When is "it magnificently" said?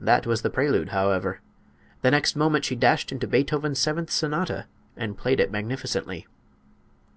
5.38-6.26